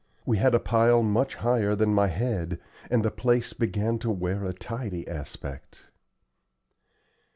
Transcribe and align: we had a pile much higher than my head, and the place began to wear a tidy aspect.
we 0.25 0.37
had 0.39 0.55
a 0.55 0.59
pile 0.59 1.03
much 1.03 1.35
higher 1.35 1.75
than 1.75 1.93
my 1.93 2.07
head, 2.07 2.59
and 2.89 3.05
the 3.05 3.11
place 3.11 3.53
began 3.53 3.99
to 3.99 4.09
wear 4.09 4.43
a 4.45 4.51
tidy 4.51 5.07
aspect. 5.07 5.85